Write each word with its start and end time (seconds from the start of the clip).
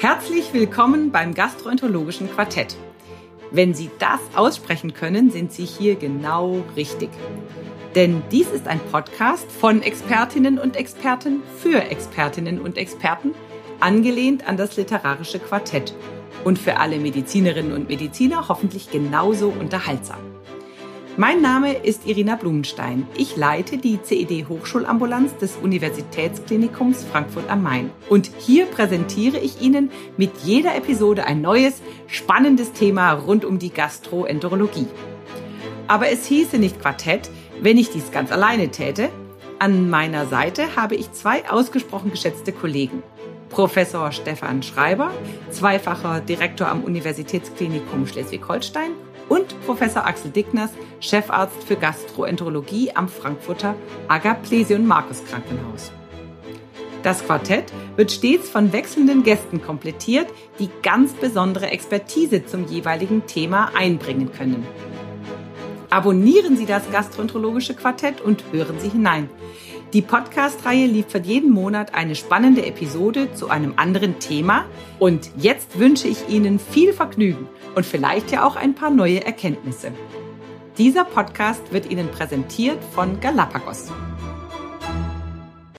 Herzlich 0.00 0.54
willkommen 0.54 1.12
beim 1.12 1.34
Gastroenterologischen 1.34 2.30
Quartett. 2.32 2.74
Wenn 3.50 3.74
Sie 3.74 3.90
das 3.98 4.18
aussprechen 4.34 4.94
können, 4.94 5.30
sind 5.30 5.52
Sie 5.52 5.66
hier 5.66 5.96
genau 5.96 6.62
richtig. 6.74 7.10
Denn 7.94 8.22
dies 8.32 8.48
ist 8.48 8.66
ein 8.66 8.80
Podcast 8.80 9.52
von 9.52 9.82
Expertinnen 9.82 10.58
und 10.58 10.74
Experten 10.74 11.42
für 11.58 11.82
Expertinnen 11.82 12.62
und 12.62 12.78
Experten, 12.78 13.34
angelehnt 13.80 14.48
an 14.48 14.56
das 14.56 14.78
literarische 14.78 15.38
Quartett 15.38 15.92
und 16.44 16.58
für 16.58 16.78
alle 16.78 16.98
Medizinerinnen 16.98 17.74
und 17.74 17.90
Mediziner 17.90 18.48
hoffentlich 18.48 18.90
genauso 18.90 19.50
unterhaltsam. 19.50 20.29
Mein 21.16 21.42
Name 21.42 21.74
ist 21.74 22.06
Irina 22.06 22.36
Blumenstein. 22.36 23.06
Ich 23.16 23.36
leite 23.36 23.78
die 23.78 24.00
CED 24.00 24.48
Hochschulambulanz 24.48 25.36
des 25.38 25.56
Universitätsklinikums 25.56 27.04
Frankfurt 27.04 27.50
am 27.50 27.62
Main. 27.62 27.90
Und 28.08 28.30
hier 28.38 28.66
präsentiere 28.66 29.38
ich 29.38 29.60
Ihnen 29.60 29.90
mit 30.16 30.30
jeder 30.44 30.76
Episode 30.76 31.26
ein 31.26 31.40
neues, 31.40 31.82
spannendes 32.06 32.72
Thema 32.72 33.12
rund 33.12 33.44
um 33.44 33.58
die 33.58 33.72
Gastroenterologie. 33.72 34.86
Aber 35.88 36.08
es 36.10 36.26
hieße 36.26 36.58
nicht 36.58 36.80
Quartett, 36.80 37.28
wenn 37.60 37.76
ich 37.76 37.90
dies 37.90 38.12
ganz 38.12 38.30
alleine 38.30 38.70
täte. 38.70 39.10
An 39.58 39.90
meiner 39.90 40.26
Seite 40.26 40.76
habe 40.76 40.94
ich 40.94 41.12
zwei 41.12 41.50
ausgesprochen 41.50 42.12
geschätzte 42.12 42.52
Kollegen. 42.52 43.02
Professor 43.50 44.12
Stefan 44.12 44.62
Schreiber, 44.62 45.10
zweifacher 45.50 46.20
Direktor 46.20 46.68
am 46.68 46.84
Universitätsklinikum 46.84 48.06
Schleswig-Holstein 48.06 48.92
und 49.30 49.58
Professor 49.64 50.04
Axel 50.04 50.32
Dickners, 50.32 50.72
Chefarzt 50.98 51.62
für 51.64 51.76
Gastroenterologie 51.76 52.90
am 52.94 53.08
Frankfurter 53.08 53.74
Agaplesion 54.08 54.86
Markus 54.86 55.24
Krankenhaus. 55.24 55.92
Das 57.02 57.24
Quartett 57.24 57.72
wird 57.96 58.12
stets 58.12 58.50
von 58.50 58.74
wechselnden 58.74 59.22
Gästen 59.22 59.62
komplettiert, 59.62 60.26
die 60.58 60.68
ganz 60.82 61.14
besondere 61.14 61.70
Expertise 61.70 62.44
zum 62.44 62.66
jeweiligen 62.66 63.26
Thema 63.26 63.70
einbringen 63.74 64.30
können. 64.32 64.66
Abonnieren 65.88 66.56
Sie 66.56 66.66
das 66.66 66.90
gastroenterologische 66.90 67.74
Quartett 67.74 68.20
und 68.20 68.44
hören 68.52 68.78
Sie 68.78 68.90
hinein. 68.90 69.30
Die 69.92 70.02
Podcast-Reihe 70.02 70.86
liefert 70.86 71.26
jeden 71.26 71.50
Monat 71.50 71.94
eine 71.94 72.14
spannende 72.14 72.64
Episode 72.64 73.34
zu 73.34 73.48
einem 73.48 73.72
anderen 73.74 74.20
Thema. 74.20 74.66
Und 75.00 75.32
jetzt 75.36 75.80
wünsche 75.80 76.06
ich 76.06 76.28
Ihnen 76.28 76.60
viel 76.60 76.92
Vergnügen 76.92 77.48
und 77.74 77.84
vielleicht 77.84 78.30
ja 78.30 78.46
auch 78.46 78.54
ein 78.54 78.76
paar 78.76 78.90
neue 78.90 79.24
Erkenntnisse. 79.24 79.90
Dieser 80.78 81.04
Podcast 81.04 81.72
wird 81.72 81.90
Ihnen 81.90 82.08
präsentiert 82.08 82.78
von 82.94 83.18
Galapagos. 83.18 83.90